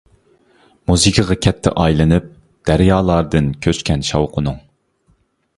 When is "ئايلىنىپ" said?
1.83-2.31